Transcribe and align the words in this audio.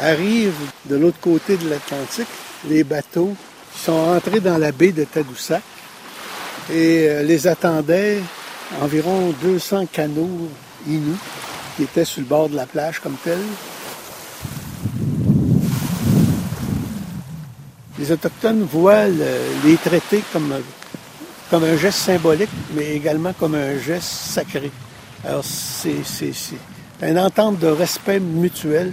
arrivent 0.00 0.70
de 0.86 0.96
l'autre 0.96 1.20
côté 1.20 1.56
de 1.56 1.68
l'Atlantique 1.68 2.28
les 2.68 2.84
bateaux 2.84 3.34
sont 3.76 3.92
entrés 3.92 4.40
dans 4.40 4.58
la 4.58 4.72
baie 4.72 4.92
de 4.92 5.04
Tadoussac 5.04 5.62
et 6.70 7.06
euh, 7.08 7.22
les 7.22 7.46
attendaient 7.46 8.20
environ 8.80 9.34
200 9.42 9.86
canots 9.92 10.48
inuits 10.86 11.18
qui 11.76 11.82
étaient 11.82 12.04
sur 12.04 12.20
le 12.20 12.26
bord 12.26 12.48
de 12.48 12.56
la 12.56 12.66
plage 12.66 13.00
comme 13.00 13.16
tel. 13.22 13.38
Les 17.98 18.10
Autochtones 18.10 18.64
voient 18.64 19.06
les 19.06 19.76
traités 19.76 20.22
comme, 20.32 20.54
comme 21.50 21.64
un 21.64 21.76
geste 21.76 21.98
symbolique, 21.98 22.50
mais 22.74 22.96
également 22.96 23.32
comme 23.32 23.54
un 23.54 23.78
geste 23.78 24.08
sacré. 24.08 24.70
Alors, 25.24 25.44
c'est 25.44 25.94
une 27.02 27.18
entente 27.18 27.58
de 27.60 27.68
respect 27.68 28.20
mutuel 28.20 28.92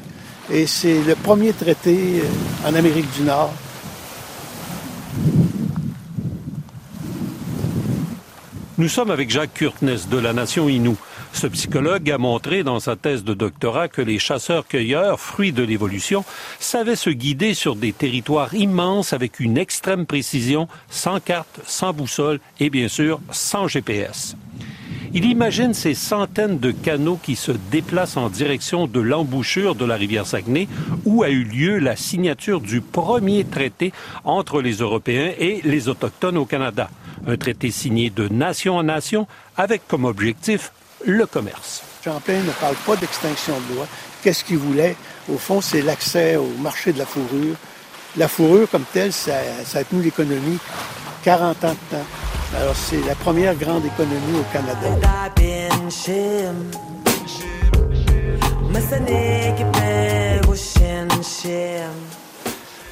et 0.52 0.68
c'est 0.68 1.02
le 1.02 1.16
premier 1.16 1.54
traité 1.54 2.22
euh, 2.22 2.70
en 2.70 2.76
Amérique 2.76 3.12
du 3.16 3.24
Nord. 3.24 3.54
Nous 8.78 8.90
sommes 8.90 9.12
avec 9.12 9.30
Jacques 9.30 9.54
Kurtness 9.54 10.10
de 10.10 10.18
la 10.18 10.34
Nation 10.34 10.68
Innu. 10.68 10.96
Ce 11.34 11.48
psychologue 11.48 12.10
a 12.12 12.18
montré 12.18 12.64
dans 12.64 12.80
sa 12.80 12.96
thèse 12.96 13.24
de 13.24 13.34
doctorat 13.34 13.88
que 13.88 14.02
les 14.02 14.20
chasseurs-cueilleurs, 14.20 15.20
fruits 15.20 15.54
de 15.54 15.64
l'évolution, 15.64 16.26
savaient 16.60 16.96
se 16.96 17.10
guider 17.10 17.54
sur 17.54 17.76
des 17.76 17.94
territoires 17.94 18.54
immenses 18.54 19.14
avec 19.14 19.40
une 19.40 19.58
extrême 19.58 20.06
précision, 20.06 20.68
sans 20.90 21.20
carte, 21.20 21.62
sans 21.66 21.94
boussole 21.94 22.40
et 22.60 22.70
bien 22.70 22.88
sûr 22.88 23.22
sans 23.32 23.68
GPS. 23.68 24.36
Il 25.14 25.26
imagine 25.26 25.74
ces 25.74 25.94
centaines 25.94 26.58
de 26.58 26.72
canaux 26.72 27.20
qui 27.22 27.36
se 27.36 27.52
déplacent 27.52 28.16
en 28.16 28.30
direction 28.30 28.88
de 28.88 29.02
l'embouchure 29.02 29.76
de 29.76 29.84
la 29.84 29.96
rivière 29.96 30.26
Saguenay, 30.26 30.70
où 31.04 31.24
a 31.24 31.30
eu 31.30 31.44
lieu 31.44 31.80
la 31.80 31.98
signature 31.98 32.62
du 32.62 32.80
premier 32.80 33.44
traité 33.44 33.92
entre 34.24 34.62
les 34.62 34.76
Européens 34.76 35.34
et 35.38 35.60
les 35.66 35.90
Autochtones 35.90 36.38
au 36.38 36.46
Canada. 36.46 36.90
Un 37.28 37.36
traité 37.36 37.72
signé 37.72 38.10
de 38.10 38.30
nation 38.30 38.78
en 38.78 38.84
nation 38.84 39.28
avec 39.58 39.86
comme 39.86 40.06
objectif 40.06 40.72
le 41.06 41.26
commerce. 41.26 41.84
Champlain 42.06 42.40
ne 42.40 42.52
parle 42.52 42.76
pas 42.86 42.96
d'extinction 42.96 43.54
de 43.70 43.76
loi. 43.76 43.88
Qu'est-ce 44.24 44.46
qu'il 44.46 44.60
voulait? 44.60 44.96
Au 45.30 45.38
fond, 45.38 45.60
c'est 45.60 45.82
l'accès 45.82 46.38
au 46.38 46.48
marché 46.62 46.94
de 46.94 47.00
la 47.00 47.06
fourrure. 47.06 47.56
La 48.16 48.30
fourrure, 48.30 48.70
comme 48.70 48.86
telle, 48.94 49.12
ça, 49.12 49.34
ça 49.66 49.80
a 49.80 49.84
tenu 49.84 50.04
l'économie 50.04 50.58
40 51.24 51.64
ans 51.66 51.70
de 51.70 51.98
temps. 51.98 52.06
Alors, 52.58 52.76
c'est 52.76 53.02
la 53.06 53.16
première 53.16 53.56
grande 53.56 53.86
économie 53.86 54.40
au 54.40 54.54
Canada. 54.54 54.88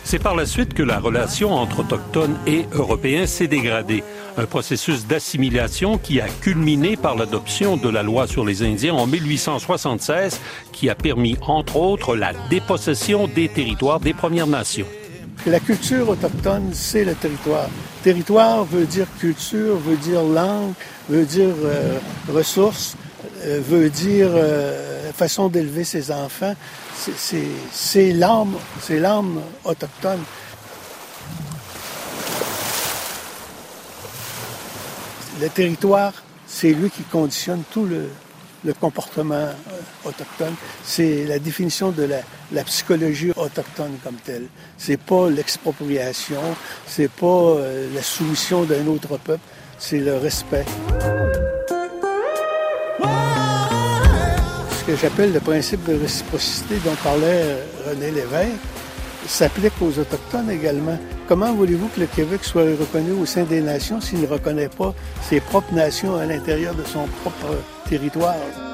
C'est 0.03 0.17
par 0.17 0.35
la 0.35 0.45
suite 0.45 0.73
que 0.73 0.81
la 0.81 0.99
relation 0.99 1.53
entre 1.53 1.81
Autochtones 1.81 2.37
et 2.47 2.65
Européens 2.71 3.27
s'est 3.27 3.47
dégradée. 3.47 4.03
Un 4.37 4.45
processus 4.45 5.05
d'assimilation 5.05 5.97
qui 5.97 6.19
a 6.19 6.27
culminé 6.27 6.95
par 6.95 7.15
l'adoption 7.15 7.77
de 7.77 7.89
la 7.89 8.01
loi 8.01 8.25
sur 8.25 8.45
les 8.45 8.63
Indiens 8.63 8.93
en 8.93 9.05
1876, 9.05 10.39
qui 10.71 10.89
a 10.89 10.95
permis, 10.95 11.37
entre 11.41 11.75
autres, 11.75 12.15
la 12.15 12.33
dépossession 12.49 13.27
des 13.27 13.49
territoires 13.49 13.99
des 13.99 14.13
Premières 14.13 14.47
Nations. 14.47 14.87
La 15.45 15.61
culture 15.61 16.09
autochtone, 16.09 16.71
c'est 16.73 17.05
le 17.05 17.15
territoire. 17.15 17.69
Territoire 18.03 18.65
veut 18.65 18.85
dire 18.85 19.07
culture, 19.19 19.77
veut 19.77 19.95
dire 19.95 20.21
langue, 20.21 20.73
veut 21.07 21.23
dire 21.23 21.53
euh, 21.63 21.97
ressources, 22.27 22.97
euh, 23.45 23.61
veut 23.65 23.89
dire 23.89 24.27
euh, 24.33 25.13
façon 25.13 25.47
d'élever 25.47 25.85
ses 25.85 26.11
enfants. 26.11 26.55
C'est 26.93 28.11
l'âme, 28.11 28.55
c'est 28.81 28.99
l'âme 28.99 29.39
autochtone. 29.63 30.19
Le 35.39 35.47
territoire, 35.47 36.11
c'est 36.45 36.73
lui 36.73 36.89
qui 36.89 37.03
conditionne 37.03 37.63
tout 37.71 37.85
le, 37.85 38.09
le 38.65 38.73
comportement 38.73 39.35
euh, 39.35 39.53
autochtone. 40.05 40.53
C'est 40.83 41.25
la 41.25 41.39
définition 41.39 41.91
de 41.91 42.07
la, 42.51 42.63
psychologie 42.63 43.31
autochtone 43.35 43.97
comme 44.03 44.15
telle. 44.15 44.47
C'est 44.77 44.99
pas 44.99 45.29
l'expropriation, 45.29 46.41
c'est 46.85 47.09
pas 47.09 47.25
euh, 47.25 47.87
la 47.93 48.01
soumission 48.01 48.63
d'un 48.63 48.85
autre 48.87 49.17
peuple, 49.17 49.43
c'est 49.77 49.99
le 49.99 50.17
respect. 50.17 50.65
Ce 54.79 54.83
que 54.85 54.95
j'appelle 54.95 55.33
le 55.33 55.39
principe 55.39 55.85
de 55.85 55.95
réciprocité 55.95 56.75
dont 56.83 56.95
parlait 57.03 57.43
euh, 57.43 57.65
René 57.89 58.11
Lévesque 58.11 58.78
s'applique 59.29 59.73
aux 59.81 59.99
Autochtones 59.99 60.49
également. 60.49 60.97
Comment 61.27 61.53
voulez-vous 61.53 61.87
que 61.89 62.01
le 62.01 62.07
Québec 62.07 62.43
soit 62.43 62.63
reconnu 62.63 63.11
au 63.11 63.25
sein 63.25 63.43
des 63.43 63.61
nations 63.61 64.01
s'il 64.01 64.21
ne 64.21 64.27
reconnaît 64.27 64.69
pas 64.69 64.93
ses 65.21 65.39
propres 65.39 65.73
nations 65.73 66.15
à 66.15 66.25
l'intérieur 66.25 66.73
de 66.75 66.83
son 66.83 67.05
propre 67.21 67.55
territoire? 67.87 68.68